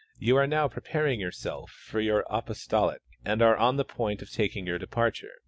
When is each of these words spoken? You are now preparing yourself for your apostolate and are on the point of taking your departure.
You 0.17 0.35
are 0.37 0.47
now 0.47 0.67
preparing 0.67 1.19
yourself 1.19 1.69
for 1.69 1.99
your 1.99 2.21
apostolate 2.27 3.01
and 3.23 3.39
are 3.43 3.55
on 3.55 3.77
the 3.77 3.85
point 3.85 4.23
of 4.23 4.31
taking 4.31 4.65
your 4.65 4.79
departure. 4.79 5.33